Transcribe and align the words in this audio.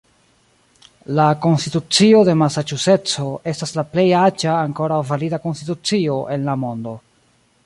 La 1.19 1.25
Konstitucio 1.43 2.23
de 2.31 2.35
Masaĉuseco 2.43 3.27
estas 3.53 3.77
la 3.81 3.87
plej 3.93 4.09
aĝa 4.23 4.59
ankoraŭ 4.67 5.01
valida 5.15 5.45
konstitucio 5.49 6.21
en 6.37 6.51
la 6.53 6.61
mondo. 6.65 7.01